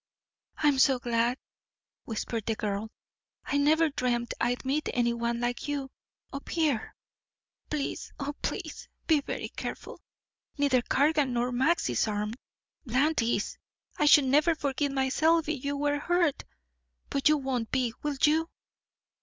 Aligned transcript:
"I'm 0.57 0.79
so 0.79 0.97
glad," 0.97 1.37
whispered 2.05 2.47
the 2.47 2.55
girl. 2.55 2.89
"I 3.45 3.57
never 3.57 3.89
dreamed 3.89 4.33
I'd 4.41 4.65
meet 4.65 4.89
any 4.95 5.13
one 5.13 5.39
like 5.39 5.67
you 5.67 5.91
up 6.33 6.49
here. 6.49 6.95
Please, 7.69 8.11
oh, 8.17 8.33
please, 8.41 8.87
be 9.05 9.21
very 9.21 9.49
careful. 9.49 10.01
Neither 10.57 10.81
Cargan 10.81 11.33
nor 11.33 11.51
Max 11.51 11.87
is 11.87 12.07
armed. 12.07 12.37
Bland 12.83 13.21
is. 13.21 13.59
I 13.97 14.05
should 14.07 14.25
never 14.25 14.55
forgive 14.55 14.91
myself 14.91 15.47
if 15.47 15.63
you 15.63 15.77
were 15.77 15.99
hurt. 15.99 16.45
But 17.11 17.29
you 17.29 17.37
won't 17.37 17.69
be 17.71 17.93
will 18.01 18.17
you?" 18.23 18.49